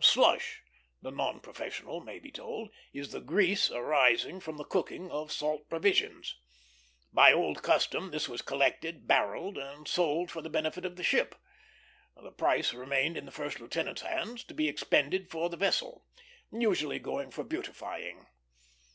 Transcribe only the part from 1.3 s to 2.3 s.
professional may be